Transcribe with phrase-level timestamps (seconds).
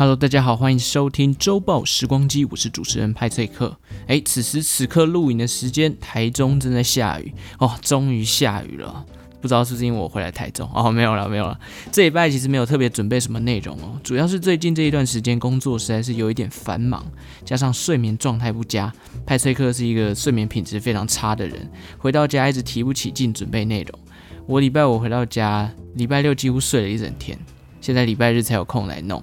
[0.00, 3.76] Hello，大家好，欢迎收听周报时光机，我是主持人派翠克。
[4.06, 9.04] 诶，此时此刻录影的时间，台中正在下雨哦，终于下雨了。
[9.40, 10.92] 不知道是不是因为我回来台中哦？
[10.92, 11.58] 没有了，没有了。
[11.90, 17.04] 这礼拜其实没有特别准备什么内容哦，主要是最近这一段时间工作实在是有一点繁忙，
[17.44, 18.92] 加上睡眠状态不佳。
[19.26, 21.68] 派翠克是一个睡眠品质非常差的人，
[21.98, 23.98] 回到家一直提不起劲准备内容。
[24.46, 27.36] 我礼拜五回到家，礼拜六几乎睡了一整天，
[27.80, 29.20] 现在礼拜日才有空来弄。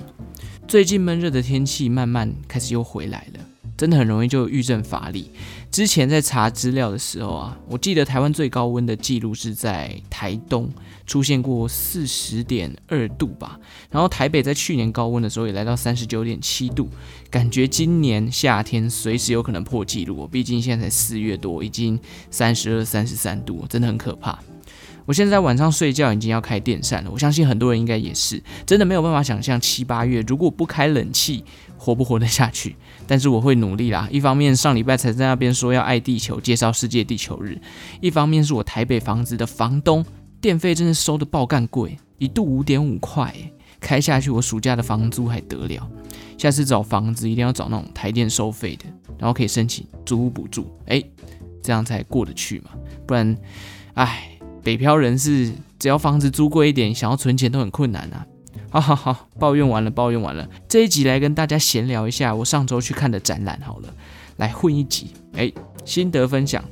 [0.68, 3.40] 最近闷热的天气慢慢开始又回来了，
[3.78, 5.30] 真的很容易就郁症乏力。
[5.72, 10.70] 之前在查资料的时候啊，我记得台湾最高温的记录是在台东
[11.06, 13.60] 出现过四十点二度吧，
[13.92, 16.90] 然后台北在去年高温的时候也来到三十九点七度，
[17.30, 20.28] 感觉今年夏天随时有可能破纪录。
[20.28, 22.00] 毕竟现在才四月多，已经
[22.32, 24.40] 三十二、三十三度，真的很可怕。
[25.06, 31.44] 我现在晚上睡觉已经要开电扇了，我相信很多人应该也是，真的没有办法想象七八月如果不开冷气
[31.78, 32.76] 活不活得下去。
[33.06, 34.08] 但是我会努力啦。
[34.12, 37.56] 一方面上礼拜才在那边说要爱地球，介绍世界地球日；
[38.02, 40.04] 一方面是我台北房子的房东
[40.42, 43.32] 电费真的收的爆干贵，一度五点五块，
[43.80, 45.88] 开下去我暑假的房租还得了。
[46.36, 48.86] 下次找房子一定要找那种台电收费的，
[49.20, 51.04] 然后可以申请租屋补助，哎，
[51.62, 52.72] 这样才过得去嘛。
[53.06, 53.38] 不然，
[53.94, 54.35] 哎。
[54.66, 58.26] 北漂人士只要房子租贵一点，想要存钱都很困难啊！
[58.72, 60.50] 好好好，抱怨完了，抱怨完了。
[60.68, 63.94] 这一集来跟大家闲聊一下我上周去看的展览，好了，
[64.38, 65.12] 来混一集。
[65.34, 65.54] 哎，
[65.86, 66.66] 心得分享。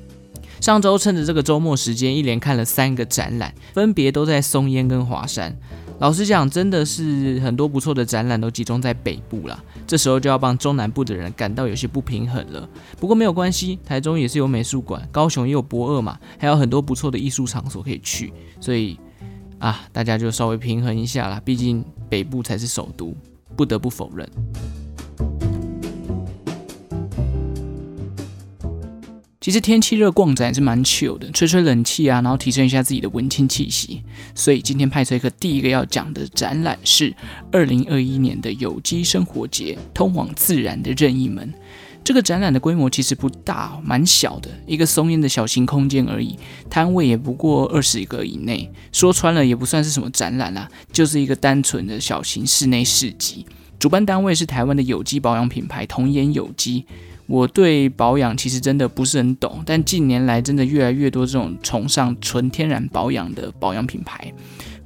[0.59, 5.55] 上周趁着这个周末时间，一连看了三个展览，分别都在松烟跟华山。
[6.03, 9.57] 老实讲，真的是很多不错的展览都集中在北部啦。
[9.87, 12.67] 这时候就要帮中南部的人感到有些不平衡了。
[12.99, 18.33] 不过没有关系，台中也是有美术馆，高雄也有博二嘛，还有很多不错的艺术场所可以去。
[18.59, 18.99] 所以
[19.59, 21.41] 啊，大家就稍微平衡一下啦。
[21.45, 23.15] 毕竟北部才是首都，
[23.55, 24.29] 不得不否认。
[29.43, 34.01] 其实天气热逛展是蛮 chill 的，吹吹冷气啊，然后提升一下自己的文青气息。
[34.33, 37.13] 所以今天派崔克第一个要讲的展览是
[37.51, 41.53] 二零二一年的有机生活节——通往自然的任意门。
[42.05, 48.71] 这个展览的规模其实不大，蛮小的，一个松烟的小型空间而已，摊位也不过二十个以内。
[48.93, 53.45] 说穿了也不算是什么展览啦，就是一个单纯的小型室内市集。
[53.77, 56.85] 主办单位是台湾的有机保养品牌童颜有机。
[57.33, 64.31] 我对保养其实真的不是很懂，但近年来真的越来越多这种崇尚纯天然保养的保养品牌。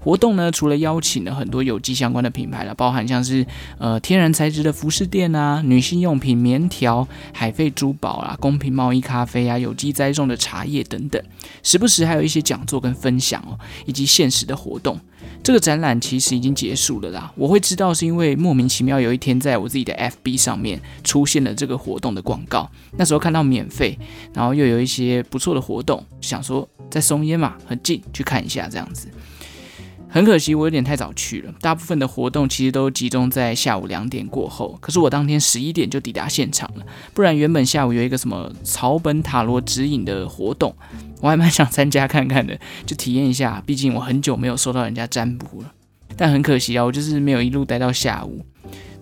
[0.08, 0.50] 活动呢。
[0.50, 3.46] 除了邀请了很多有机相关的品牌了，包含像是
[3.78, 11.22] 呃天然材质的服饰店啊、女性用品、棉条、海费珠宝啊、公平贸易咖啡啊、有机栽种的茶叶等等，
[11.62, 14.98] 时不时还有一些讲座跟分享哦，以及限时的活动。
[15.44, 17.32] 这个展览其实已经结束了啦。
[17.36, 22.70] 我会知道是因为莫名其妙有一天在我自己的 FB 上面出现了这个活动的广告。
[22.98, 24.00] 那时候看到免费，
[24.34, 29.10] 然后又有一些不错的活动，想说在松烟嘛，很近，去看一下这样子。
[30.10, 31.54] 很可惜，我有点太早去了。
[31.60, 36.86] 大部分的活动其实都集中在下午两点过后，可是我当天十一点就抵达现场了。
[37.14, 40.76] 不然原本下午有一个什么草本塔罗指引的活动，
[41.22, 43.62] 我还蛮想参加看看的，就体验一下。
[43.66, 45.74] 毕竟我很久没有收到人家占卜了。
[46.16, 48.44] 但很可惜啊，我就是没有一路待到下午。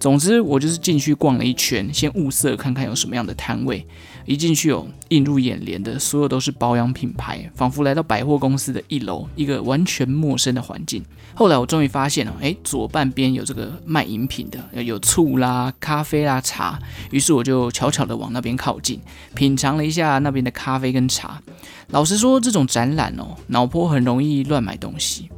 [0.05, 3.83] 总之，我就是进去逛了一圈，先物色看看有什么样的摊位。
[4.27, 11.03] 一进去哦，映入眼帘的所有都是保养品牌，仿佛来到百货公司的一楼，一个完全陌生的环境。
[11.33, 16.79] 后来我终于发现了，诶，左半边有这个卖饮品的，有醋啦、咖啡啦、茶。
[17.09, 19.01] 于是我就悄悄地往那边靠近，
[19.33, 21.41] 品尝了一下那边的咖啡跟茶。
[21.87, 25.31] 老实说，这种展览哦，脑波很容易乱买东西。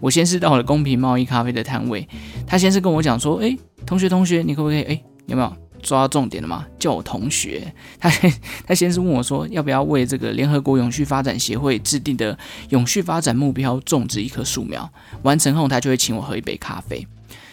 [0.00, 2.06] 我先是到了公平贸易咖啡的摊位，
[2.46, 3.56] 他先是跟我讲说，诶，
[3.86, 5.56] 同学同学，你可不可以，诶，有没有？
[5.82, 6.64] 抓到重点了吗？
[6.78, 7.70] 叫我同学。
[8.00, 8.10] 他
[8.66, 12.38] 他先是问我说，要不要为这个联合国永续发展协会制定的
[12.70, 14.90] 永续发展目标种植一棵树苗。
[15.24, 17.06] 完成后，他就会请我喝一杯咖啡。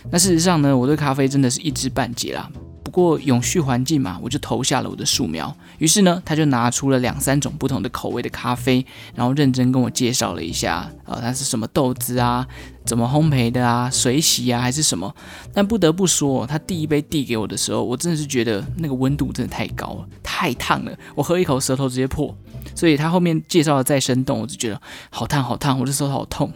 [0.09, 2.49] 那事实上呢，我对咖啡真的是一知半解啦。
[2.91, 5.55] 不过永续环境嘛，我就投下了我的树苗。
[5.77, 8.85] 于是呢，他就拿出了两三种不同的口味的咖啡，
[9.15, 12.45] 然后认真跟我介绍了一下，呃，它是什么豆子啊，
[12.85, 15.15] 怎么烘焙的啊，水洗啊还是什么。
[15.53, 22.35] 但不得不说，他第一杯递给我的时候，我真的是觉得那个温度真的太高了，太烫了，我喝一口舌头直接破。
[22.75, 26.51] 所以他后面介绍的再生动，我就觉得好烫好烫，我的舌头好痛。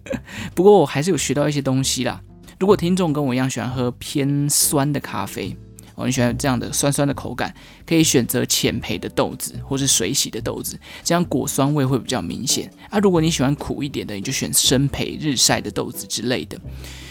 [0.54, 2.20] 不过我还是有学到一些东西啦。
[2.60, 5.56] 如果听众跟我一样喜欢喝偏酸的咖啡，
[5.98, 7.52] 哦，你喜欢这样的酸酸的口感，
[7.84, 13.00] 可以选择浅焙的豆子或是水洗的豆子，这样果酸味会比较明显啊。
[13.00, 16.56] 如果你喜欢苦一点的，你就选深焙日晒的豆子之类的。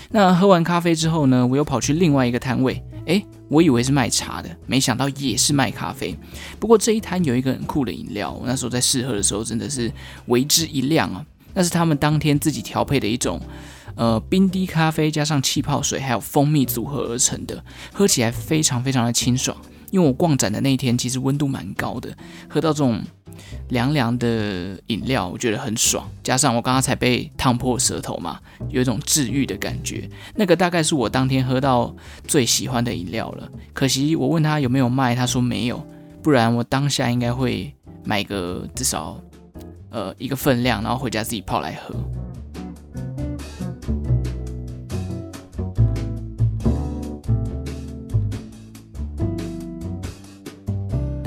[0.09, 6.17] 那喝完咖啡之后呢，我又跑去另外一个摊位，诶，我以为是卖茶的，没想到也是卖咖啡。
[6.57, 9.91] 不过这一摊有一个很酷的饮料，我那时候在试喝的时候真的是
[10.27, 11.25] 为之一亮啊！
[11.53, 13.41] 那是他们当天自己调配的一种，
[13.97, 17.61] 呃，冰滴咖啡加上气泡水还有蜂蜜组合而成的，
[17.91, 19.57] 喝起来非常非常的清爽。
[19.89, 22.15] 因为我逛展的那一天其实温度蛮高的，
[22.47, 23.01] 喝到这种。
[23.69, 26.09] 凉凉的饮料，我觉得很爽。
[26.23, 28.39] 加上我刚刚才被烫破舌头嘛，
[28.69, 30.09] 有一种治愈的感觉。
[30.33, 31.95] 那个大概是我当天喝到
[32.25, 33.47] 最喜欢的饮料了。
[33.73, 35.85] 可惜我问他有没有卖，他说没有。
[36.23, 37.71] 不然我当下应该会
[38.03, 39.21] 买个至少
[39.91, 41.93] 呃一个分量，然后回家自己泡来喝。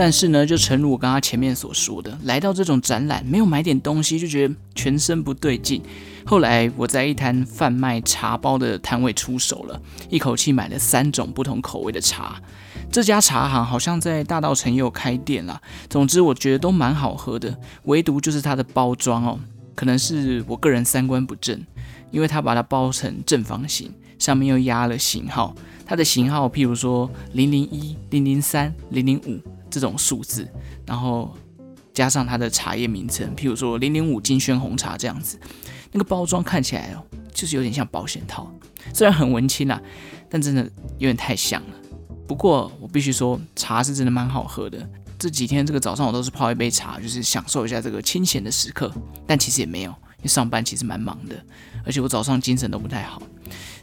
[0.02, 5.82] 但是呢，就诚如我刚刚前面所说的，来到这种展览，没有买点东西就觉得全身不对劲。
[6.24, 12.40] 后来我在一摊贩卖茶包的摊位出手了，一口气买了三种不同口味的茶。
[12.90, 15.60] 这家茶行好像在大稻城也有开店啦。
[15.90, 19.38] 总之，我觉得都蛮好喝的，唯独就是它的包装哦，
[19.74, 21.62] 可能是我个人三观不正，
[22.10, 25.54] 因为它把它包成正方形，上面又压了型号。
[25.84, 29.38] 它的型号，譬如说零零一、零零三、零零五。
[29.70, 30.48] 这种数字，
[30.84, 31.34] 然后
[31.94, 35.38] 加上它的茶叶名称，譬如说零零五金萱红茶这样子，
[35.92, 38.52] 那个包装看起来哦，就是有点像保险套，
[38.92, 39.80] 虽然很文青啦，
[40.28, 40.62] 但真的
[40.98, 41.74] 有点太像了。
[42.26, 44.88] 不过我必须说，茶是真的蛮好喝的。
[45.18, 48.90] 这几天这个早上我都是泡一杯茶，就是享受一下这个清闲的时刻。
[49.26, 51.36] 但其实也没有，因为上班其实蛮忙的，
[51.84, 53.20] 而且我早上精神都不太好。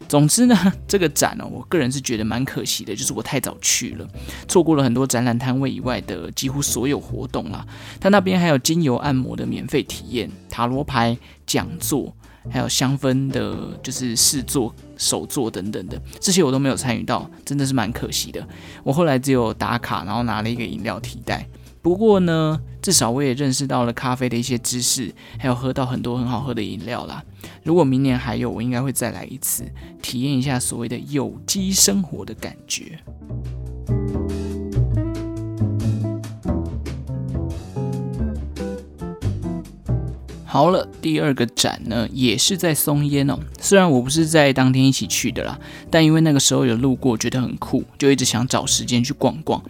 [0.07, 0.55] 总之呢，
[0.87, 4.07] 这个展哦，我个人是觉得蛮可惜的，就是我太早去了，
[4.47, 7.65] 错过了很多展览摊位以外的几乎所有活动啦。
[7.99, 12.13] 他那边还有精油按摩的免费体验、塔罗牌讲座，
[12.49, 18.47] 还有香氛的，就是试做、手作等等的，这些我都没有参与到，真的是蛮可惜的。
[18.83, 21.45] 我后来只有打卡，然后拿了一个饮料提袋。
[21.81, 27.21] 不过呢，至少我也认识到了咖啡的一些知识，还有喝到很多很好喝的饮料啦。
[27.61, 29.65] 如果明年还有，我应该会再来一次，
[30.01, 32.97] 体验一下所谓的有机生活的感觉。
[40.45, 43.37] 好了，第二个展呢，也是在松烟哦。
[43.59, 45.59] 虽然我不是在当天一起去的啦，
[45.91, 49.61] 但因为那个时候有路过，觉得很酷，就一直想找时间去逛逛。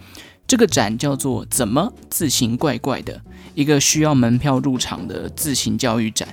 [0.48, 3.20] 这个展叫做“怎么字形怪怪的”，
[3.54, 6.26] 一个需要门票入场的字形教育展。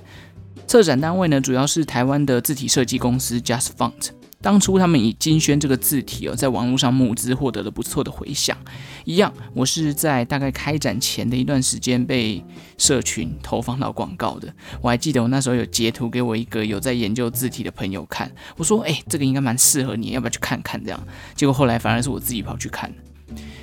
[0.66, 4.12] 策展单位呢，主要是台湾的字体设计公司 Just Font。
[4.42, 8.58] 当初他们以金宣这个字体哦，在网络上募资，获得了不错的回响。
[9.04, 12.42] 一样，我是在大概开展前的一段时间被
[12.78, 14.54] 社群投放到广告的。
[14.82, 22.90] 我还记得我那时候有截图给我一个有在研究字体的朋友看，我说：“哎，这个应该蛮适合你，要不要去看看？”这样，结果后来反而是我自己跑去看。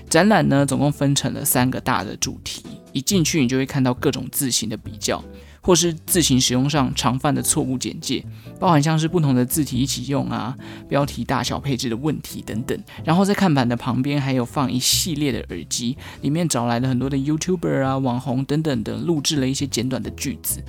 [0.09, 2.62] 展览呢，总共分成了三个大的主题。
[2.93, 5.25] 一进去，你就会看到各种字形的比较，
[5.62, 8.23] 或是字形使用上常犯的错误简介，
[8.61, 10.55] 包含像是不同的字体一起用啊，
[10.91, 12.79] 标题大小配置的问题等等。
[13.03, 20.62] 然后在看板的旁边还有放一系列的耳机，里面找来了很多的 YouTuber 啊、网红等等的，录制了一些简短的句子。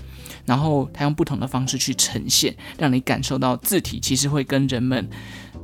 [0.46, 5.10] 然后他用不同的方式去呈现，让你感受到字体其实会跟人们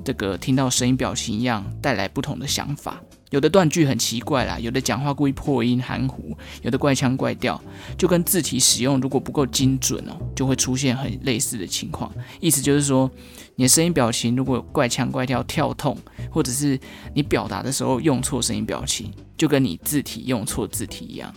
[0.04, 3.02] 这个听到声音表情一样，带来不同的想法。
[3.30, 7.62] 有的断句很奇怪啦，有的讲话故意破音含糊，有的怪腔怪调，
[7.98, 12.12] 就跟字体使用如果不够精准哦，就会出现很类似的情况。
[12.40, 13.10] 意思就是说，
[13.56, 15.98] 你的声音表情如果怪腔怪调、跳痛，
[16.32, 16.80] 或者是
[17.14, 21.34] 你表达的时候用错声音表情，就跟你字体用错字体一样。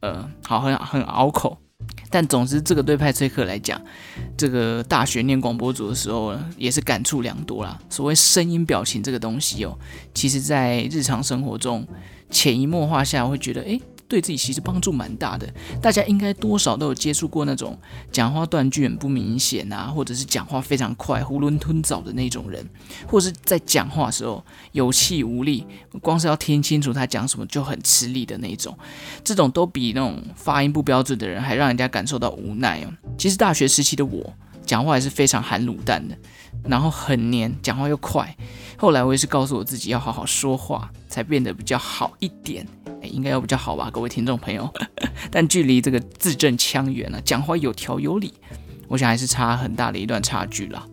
[0.00, 1.56] 呃，好，很很拗口。
[2.10, 3.80] 但总之，这个对派崔克来讲，
[4.36, 7.78] 这个大学念广播组的时候呢，也是感触良多啦。
[7.90, 9.78] 所谓声音表情这个东西哦，
[10.14, 11.86] 其实在日常生活中
[12.30, 13.80] 潜移默化下，会觉得诶。
[14.08, 15.46] 对自己其实帮助蛮大的，
[15.82, 17.78] 大家应该多少都有接触过那种
[18.10, 22.66] 讲话断句很不明显啊，或者是讲话非常快、囫囵吞枣的那种人，
[23.06, 25.66] 或者是在讲话的时候有气无力，
[26.00, 28.76] 光是要听清楚他讲什么就很吃力的那种，
[29.22, 32.92] 这种都比那种发音不标准的人还让人家感受到无奈哦。
[33.18, 34.32] 其实大学时期的我
[34.64, 36.16] 讲话也是非常含卤蛋的，
[36.64, 38.36] 然后很黏，讲话又快。
[38.76, 42.66] 后来我也是告诉我自己要好好说话，才变得比较好一点。
[43.02, 44.68] 应该要比较好吧，各位听众朋友。
[45.30, 48.34] 但距离这个字正腔圆啊，讲话有条有理，
[48.88, 50.84] 我想还是差很大的一段差距了。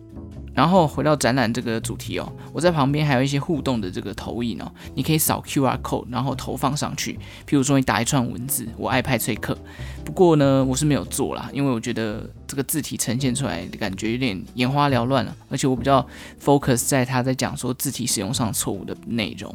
[0.56, 7.12] 然后回到展览这个主题哦，我在旁边还有一些互动的这个投影哦，你可以扫 QR code，然后投放上去。
[7.46, 9.56] 譬如说你打一串文字，我爱派翠克。
[10.02, 16.04] 不过呢，我是没有做啦，因为我觉得这个字体呈现出来的感觉有点眼花缭乱了，而且我比较
[16.42, 19.54] focus 在他在讲说字体使用上错误的内容。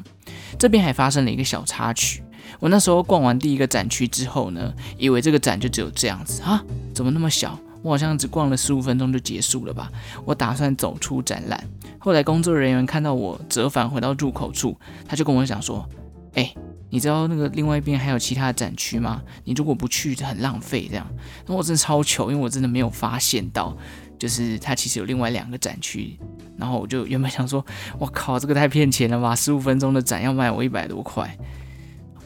[0.59, 2.21] 这边还发生了一个小插曲，
[2.59, 7.57] 我那时候逛完第一个展区之后呢，以为这个展就只有这样子啊，怎么那么小？
[7.81, 9.91] 我好像只逛了十五分钟就结束了吧？
[10.23, 11.63] 我打算走出展览，
[11.97, 15.87] 后来工作人员看到我折返回到入口处，他就跟我讲说
[16.35, 16.53] ：“哎，
[16.89, 19.21] 你知道那个另外一边还有其他的展区吗？
[19.43, 21.07] 你如果不去，就很浪费。”这样，
[21.47, 23.75] 那我真的超糗，因为我真的没有发现到，
[24.19, 26.17] 就是他其实有另外两个展区。
[26.57, 27.65] 然后我就原本想说
[27.97, 29.35] ：“我靠，这个太骗钱了吧！
[29.35, 31.35] 十五分钟的展要卖我一百多块。”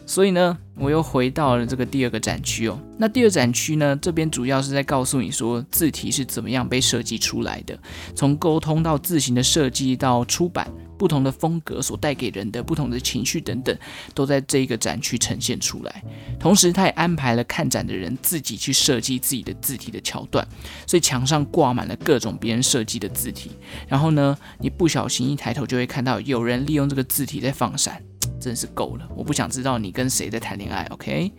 [0.06, 2.80] 所以呢，我又回到了这个第二个展区哦。
[2.98, 7.78] 那第二展区呢，这边主要是在告诉你说字体是怎么样被设计出来的，
[8.16, 13.76] 从沟通到字形的设计到出版，不同的风格所带给人的不同的情绪等等，
[14.14, 16.04] 都在这个展区呈现出来。
[16.40, 20.48] 同时，他也安排了看展的人自己去设计自己的字体的桥段，
[20.86, 23.52] 所以墙上挂满了各种别人设计的字体。
[23.88, 28.02] 然后呢，你不小心一抬头就会看到有人利用这个字体在放闪。
[28.46, 29.10] 真是够了！
[29.16, 31.32] 我不想知道你跟谁在谈恋爱，OK？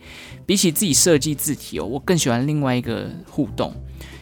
[0.45, 3.73] 比起自己设计字体哦，我更喜欢另外一个互动，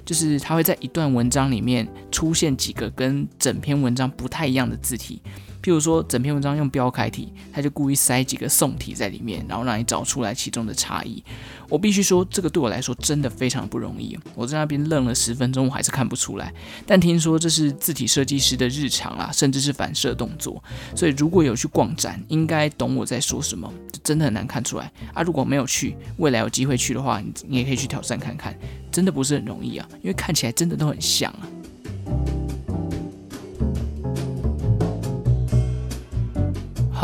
[0.05, 5.19] 就是它会在一段文章里面出现几个跟整篇文章不太一样的字体。
[5.65, 11.23] 譬如说，整篇文章用标楷体，他就故意塞几个宋体在里面，然后让你找出来其中的差异。
[11.67, 14.15] 我必须说，这个对我来说真的非常不容易。
[14.35, 16.53] 我在那边愣了十分钟，我还是看不出来。
[16.85, 20.63] 但听说这是字体设计师的日常啊，甚至是反射动作。
[20.95, 23.73] 所以如果有去逛展，应该懂我在说什么。
[24.03, 25.23] 真的很难看出来啊！
[25.23, 28.55] 如果没有去，未来有机会去的话，你你也可以去挑战看看。
[28.91, 32.44] 真的不是很容易啊，因为看起来真的都很像啊。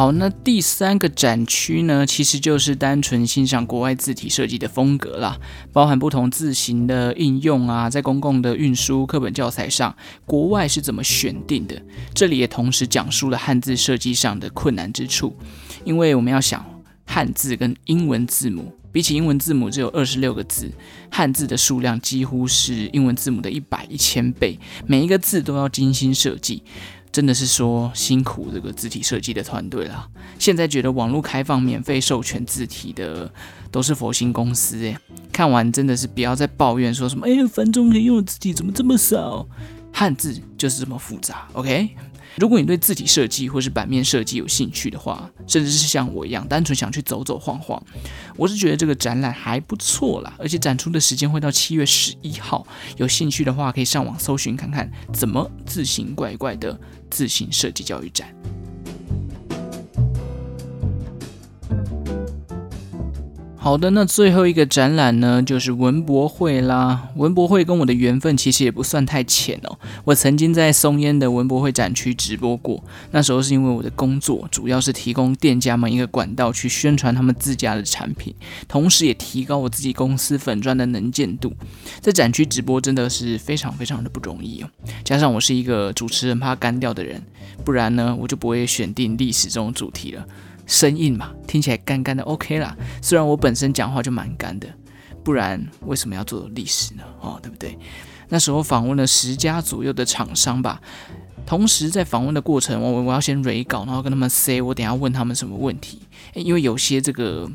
[0.01, 5.37] 好，那第三个展区呢，其实就是单纯欣赏国外字体设计的风格啦，
[5.71, 11.79] 包含不同字型的应用啊，在公共的运输课本教材上，国外是怎么选定的。
[12.15, 15.35] 这里也同时讲述了汉字设计上的困难之处，
[15.85, 16.65] 因为我们要想
[17.05, 20.71] 汉字跟英文字母，比起英文字母只有二十六个字，
[21.11, 26.63] 汉字的数量几乎是英文字母的一百一千倍，每一个字都要精心设计。
[27.11, 30.07] 真的是说辛苦这个字体设计的团队啦。
[30.39, 33.31] 现在觉得网络开放免费授权字体的
[33.69, 34.97] 都是佛心公司诶，
[35.31, 39.47] 看完真的是不要再抱怨说什么哎，繁中可以用的字体怎么这么少？
[39.93, 41.89] 汉字就是这么复杂，OK？
[42.37, 47.81] 如果你对字体设计或是版面设计有兴趣的话，甚至是像我一样单纯想去走走晃晃，
[48.37, 52.65] 我是觉得这个展览还不错啦，而且展出的时间会到七月十一号，
[52.97, 58.33] 有兴趣的话可以上网搜寻看看，怎么自行怪怪的自行设计教育展。
[63.63, 67.09] 好的，那最后一个展览呢，就是文博会啦。
[67.15, 69.77] 文博会跟我的缘分其实也不算太浅哦。
[70.03, 78.33] 我曾经在松烟的文博会展区直播过，那时候是因为我的工作主要是提供店家们一个管道去宣传他们自家的产品，
[78.67, 81.53] 同时也提高我自己公司粉砖的能见度。
[81.99, 84.69] 在展区直播真的是非常非常的不容易哦。
[85.03, 87.21] 加上我是一个主持人怕干掉的人，
[87.63, 90.25] 不然呢我就不会选定历史这种主题了。
[90.71, 92.73] 生硬嘛，听起来干干的，OK 啦。
[93.01, 94.67] 虽然我本身讲话就蛮干的，
[95.21, 97.03] 不然为什么要做历史呢？
[97.19, 97.77] 哦，对不对？
[98.29, 100.81] 那时候访问了十家左右的厂商吧，
[101.45, 105.99] 同时在访问的过程，我我要先 re 稿，然后跟他们 say 我等下问他们什么问题。
[106.33, 107.51] 因为有些这个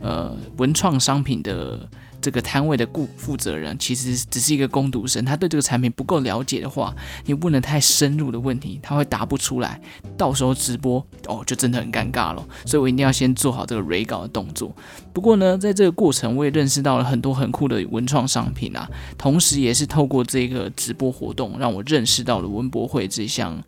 [0.00, 1.88] 呃文创商品的。
[2.24, 6.94] 这个摊位的顾负责人其实只是一个工读生，他对这个产品不够了解的话，
[7.26, 9.78] 你问了太深入的问题，他会答不出来，
[10.16, 12.42] 到时候直播哦就真的很尴尬了。
[12.64, 14.74] 所以我一定要先做好这个 re 稿的动作。
[15.12, 18.88] 不过呢，在这个过程，我也认识到了很多很酷的文创商品啊，
[19.18, 23.62] 同时也是透过这个直播活动，让我认识到了文博会这项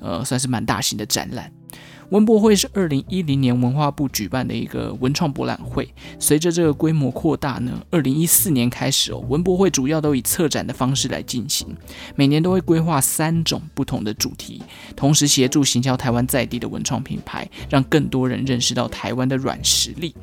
[0.00, 1.52] 呃算是蛮大型的展览。
[2.10, 5.86] 文博会是二零一零年文化部举办的一个文创博览会。
[6.18, 11.68] 随着这个规模扩大呢，二零一四年开始哦，文博会主要都以策展的方式来进行，
[12.16, 14.62] 每年都会规划三种不同的主题，
[14.96, 20.14] 同时协助行销台湾在地的文创品牌，让更多人认识到台湾的软实力。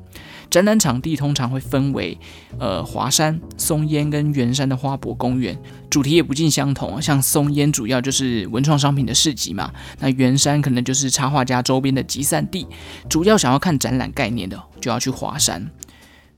[0.49, 2.17] 展览场地通常会分为，
[2.59, 5.57] 呃，华山、松烟跟圆山的花博公园，
[5.89, 7.01] 主题也不尽相同。
[7.01, 12.65] 像松烟主要就是文创商品的市集嘛，那圆山可能就是插画家周边的集散地。
[13.09, 15.69] 主要想要看展览概念的，就要去华山。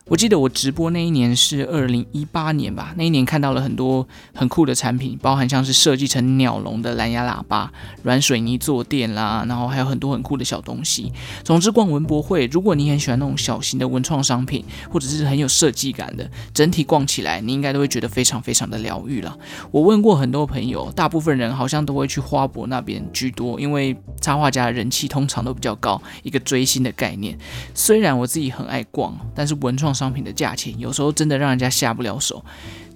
[0.09, 7.69] 我记得我直播那一年是二零一八年吧，那一年看到了很多很酷的产品，包含像是设计成鸟笼的蓝牙喇叭、
[8.03, 11.11] 软水泥坐垫啦，然后还有很多很酷的小东西。
[11.43, 19.37] 总之，逛文博会，如果你很喜欢那种小型的文创商品，或者是很有设计感的，整体逛起来你应该都会觉得非常非常的疗愈了。
[19.71, 27.37] 我问过很多朋友，大部分人好像都会去花博那边居多，因为插画家的人气通常都比较高，一个追星的概念。
[27.73, 29.96] 虽然我自己很爱逛，但是文创。
[29.97, 32.45] 商品的价钱有时候真的让人家下不了手，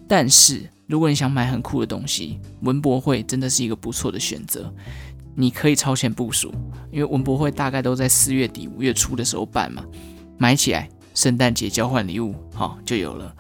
[0.08, 4.72] 但是如果你想买很酷的东西，文博会真的是一个不错的选择。
[5.34, 6.54] 你可以超前部署，
[6.92, 9.84] 因为文博会大概都在四月底五月初的时候办嘛，
[10.38, 13.34] 买起来圣诞节交换礼物好就有了。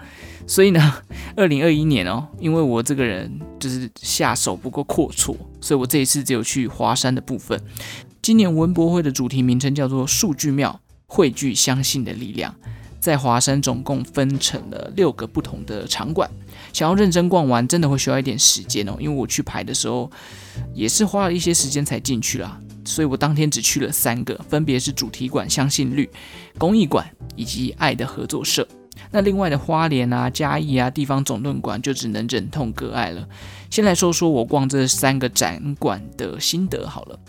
[0.47, 0.93] 所以呢，
[1.35, 7.61] 二零二一年哦，因为我这个人就是下手不够阔绰，所以我这一次只有去华山的部分。
[8.21, 12.55] 今年文博会的主题名称叫做“数据庙汇聚相信的力量”。
[13.01, 16.29] 在华山总共分成了六个不同的场馆，
[16.71, 18.95] 想要认真逛完，真的会需要一点时间哦。
[18.99, 20.09] 因为我去排的时候，
[20.75, 26.07] 也是花了一些时间才进去啦，所以我当天只去了三个，分别是主题馆相信绿、
[26.59, 28.67] 公益馆以及爱的合作社。
[29.09, 33.27] 那另外的花莲啊、嘉义啊、地方总论馆就只能忍痛割爱了。
[33.71, 37.19] 先来说说我逛这三个展馆的心得好了。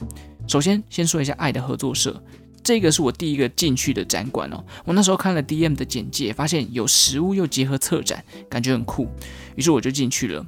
[0.47, 2.23] 首先，先说一下爱的合作社。
[2.63, 4.65] 这个是我第一个进去的展馆哦。
[4.85, 9.09] 我那时候看了 DM 的简介，发现有实物又结合策展，感觉很酷，
[9.57, 10.45] 于是我就进去了。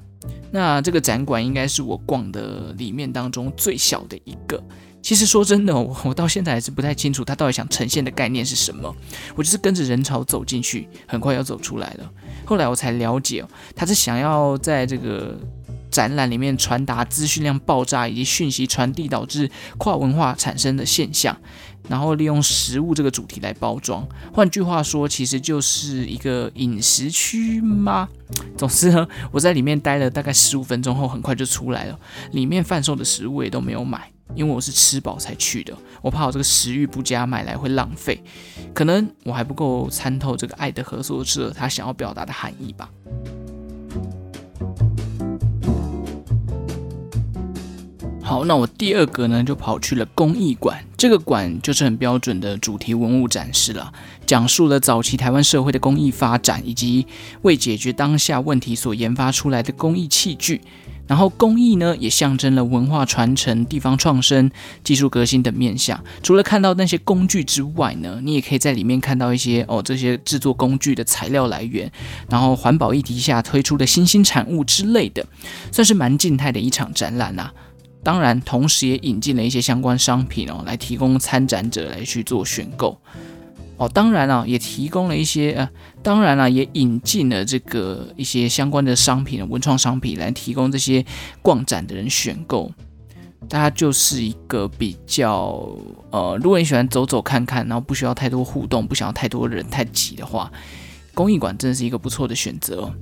[0.51, 4.63] 那这个展馆应该是我逛的里面当中最小的一个。
[5.03, 8.95] 其实说真的， 我到现在还是不太清楚他到底想呈现的概念是什么。
[9.35, 12.11] 我就是跟着人潮走进去，很快要走出来了。
[12.47, 15.39] 后来我才了解哦，他是想要在这个。
[15.91, 21.41] 展览里面传达资讯量爆炸以及讯息传递导致跨文化产生的现象，
[21.89, 24.07] 然后利用食物这个主题来包装。
[24.33, 28.09] 换句话说，其实就是一个饮食区吗？
[28.57, 31.99] 总之呢，我在里面待了大概十五分钟后，很快就出来了。
[32.33, 38.23] 里面贩售的食物也都没有买，因为我是吃饱才去的，我怕我这个食欲不佳买来会浪费。
[38.73, 42.91] 可能我还不够参透这个爱的合作社他想要表达的含义吧。
[48.23, 50.83] 好，那我第二个呢，就跑去了公益馆。
[51.05, 53.93] 这个馆就是很标准的主题文物展示了，
[54.25, 57.07] 讲述了早期台湾社会的工艺发展，以及
[57.43, 60.63] 为解决当下问题所研发出来的工艺器具。
[61.07, 64.51] 然后，工艺呢，也象征了文化传承、地方创生、
[64.83, 66.03] 技术革新等面向。
[66.23, 71.93] 除了看到那些工具之外呢，你也可以在里面看到一些哦，这些制作工具的材料来源，
[72.31, 75.27] 然后环保议题下推出的新兴产物之类的，
[75.71, 77.53] 算是蛮静态的一场展览啊。
[78.05, 83.01] 当然，同时也引进了一些相关商品哦，来提供参展者来去做选购
[83.79, 83.89] 哦。
[83.89, 85.69] 当然啊，也提供了一些呃，
[86.03, 91.03] 当然啊，也引进了这个一些相关的商品，文创商品来提供这些
[91.41, 92.71] 逛展的人选购。
[93.49, 95.69] 大家就是一个比较
[96.11, 100.51] 呃，如果你喜欢走走看看，然后不需要太多互动，不想要太多人太挤的话，
[101.15, 102.95] 公益馆真的是一个不错的选择哦。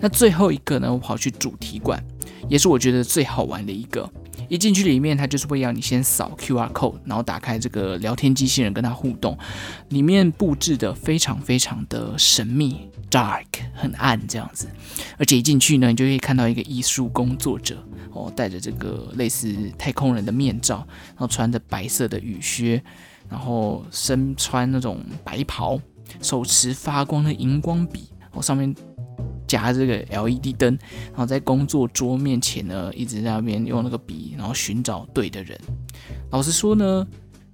[0.00, 2.02] 那最后一个呢，我跑去主题馆，
[2.48, 4.08] 也是我觉得最好玩的一个。
[4.48, 9.36] 一进去里面，它就是会要你先扫 QR code，然后打开这个聊天机器人跟它互动。
[9.90, 14.66] 里面布置的非常非常的神秘，dark，很暗这样子。
[15.18, 20.76] 而且一进去呢，你就可以看到一个艺术工作者哦，戴着这个类似太空人的面罩，
[21.08, 22.82] 然后穿着白色的雨靴，
[23.28, 25.78] 然后身穿那种白袍，
[26.22, 28.74] 手持发光的荧光笔，哦，上面。
[29.48, 35.58] 夹这个 LED 灯，然后在工作桌面前呢，一直在那边用那个笔，然后寻找对的人。
[36.30, 37.04] 老实说呢，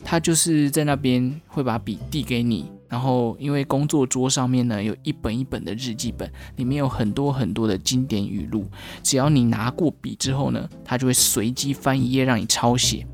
[0.05, 8.67] 他就是在那边会把笔递给你，然后因为工作桌上面呢有一本一本的日记本，里面有很多很多的经典语录，
[9.03, 13.07] 只要你拿过笔之后呢，他就会随机翻一页让你抄写。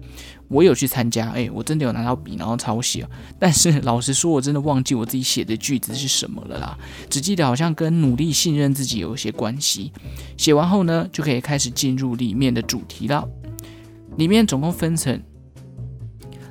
[0.50, 3.06] 我有去参加，哎，我真的有拿到笔，然后抄写。
[3.38, 6.76] 但是 老实说，我真的忘记我自己写的句子是什么了啦，
[7.08, 9.92] 只记得好像跟努力信任自己有一些关系。
[10.36, 13.26] 写完后呢，就可以开始进入里面的主题了。
[14.16, 15.22] 里面总共分成，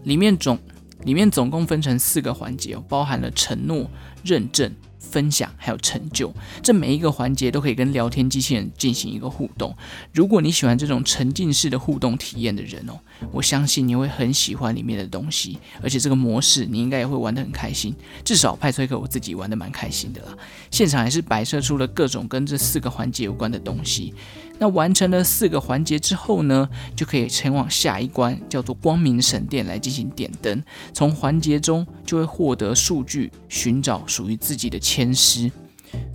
[0.04, 0.58] 里面总
[1.04, 3.92] 里面总共分成四个环节哦，包含了承诺、
[4.24, 4.74] 认证。
[5.00, 6.32] 分享还有成就，
[6.62, 9.76] 这每一个环节都可以跟聊天机器人进行一个互动。
[10.14, 13.00] 如果你喜欢这种沉浸式的互动体验的人哦，
[13.32, 17.96] 我相信你会很喜欢里面的东西，而且这个模式你应该也会玩得很开心。
[18.24, 20.38] 至少派崔克我自己玩得蛮开心的啦。
[20.70, 24.14] 现场还是摆设出了各种跟这四个环节有关的东西，
[24.60, 30.62] 那完成了四个环节之后呢，就可以前往下一关，叫做光明神殿来进行点灯。
[30.94, 35.50] 从环节中就会获得数据，寻找属于自己的千师。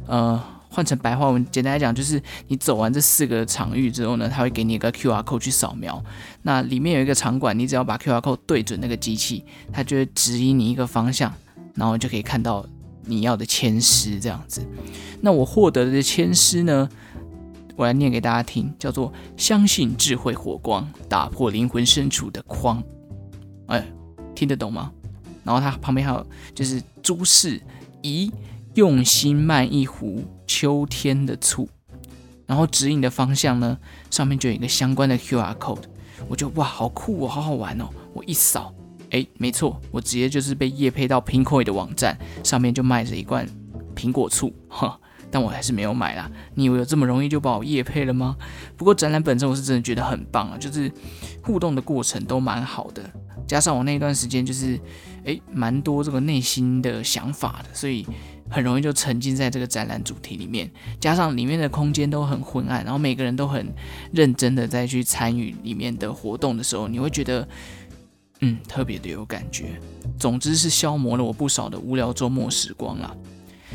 [0.06, 6.04] 呃，换成白话文，简单来讲就是你走完这四个场域之后呢，它会给你一个 QR code 去扫描。
[6.42, 11.32] 那里面有一个场馆，你只要把 QR code 对准那个机器，它就会指引你一个方向，
[11.74, 12.66] 然后就可以看到
[13.06, 14.66] 你要的千师这样子。
[15.22, 16.86] 那我获得的千师呢？
[17.76, 22.82] 我来念给大家听，叫做“相信智慧火光，打破灵魂深处的框”。
[23.66, 23.84] 哎，
[24.34, 24.92] 听得懂吗？
[25.42, 27.60] 然后它旁边还有就是诸事
[28.02, 28.32] 宜
[28.74, 31.68] 用心慢一壶秋天的醋，
[32.46, 33.78] 然后指引的方向呢，
[34.10, 35.82] 上面就有一个相关的 QR code。
[36.28, 37.88] 我觉得哇，好酷哦，好好玩哦！
[38.14, 38.72] 我一扫，
[39.10, 43.46] 哎，没错，我直接就是被业配到 Pinkoi 的网站上面，就卖着一罐
[43.96, 44.98] 苹果醋，哈。
[45.34, 46.30] 但我还是没有买啦。
[46.54, 48.36] 你以为有这么容易就把我夜配了吗？
[48.76, 50.88] 不过展览本身我是真的觉得很棒啊，就是
[51.42, 53.02] 互动的过程都蛮好的，
[53.44, 54.78] 加上我那段时间就是
[55.24, 58.06] 诶蛮多这个内心的想法的，所以
[58.48, 60.70] 很容易就沉浸在这个展览主题里面。
[61.00, 63.66] 加上里面的空间都很昏暗，然后每个人都很
[64.12, 67.48] 认真的在去参与里面的活动的时候，你会觉得
[68.38, 69.80] 嗯特别的有感觉。
[70.16, 73.12] 总之是消磨了我不少的无聊周末时光啦。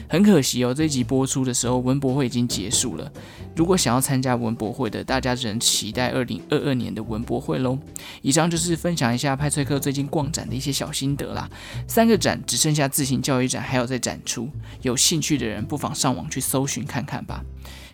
[0.10, 3.10] 很可惜哦，这一集播出的时候，文博会已经结束了。
[3.56, 7.78] 如果想要参加文博会的，大家只能期待二零二二年的文博会喽。
[8.24, 11.48] 以上就是分享一下派翠克最近逛展的一些小心得啦。
[11.88, 14.50] 三个展只剩下自行教育展还有在展出，
[14.82, 17.46] 有兴趣的人不妨上网去搜寻看看吧。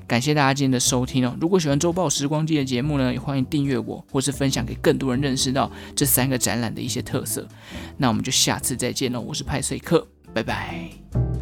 [0.07, 1.35] 感谢大家今天的收听哦。
[1.41, 7.45] 如果喜欢周报时光机的节目呢，也欢迎订阅我，或是分享给更多人认识到这三个展览的一些特色。
[7.97, 11.34] 那我们就下次再见喽，我是派翠克，拜拜。